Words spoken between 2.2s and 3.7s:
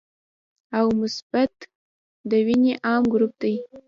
د وینې عام ګروپ دی